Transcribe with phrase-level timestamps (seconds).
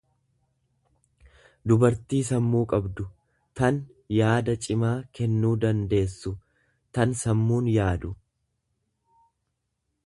[1.71, 3.05] dubartii sammuu qabdu,
[3.61, 3.77] tan
[4.19, 6.35] yaada cimaa kennuu dandeessu,
[6.99, 8.15] tan sammuun yaadu.